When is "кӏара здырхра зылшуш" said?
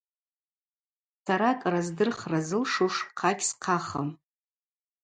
1.59-2.95